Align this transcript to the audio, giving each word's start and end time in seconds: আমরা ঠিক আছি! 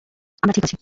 আমরা 0.43 0.53
ঠিক 0.53 0.63
আছি! 0.63 0.75